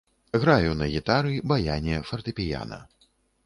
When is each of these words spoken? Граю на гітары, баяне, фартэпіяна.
Граю 0.45 0.71
на 0.79 0.87
гітары, 0.93 1.35
баяне, 1.53 2.03
фартэпіяна. 2.13 2.85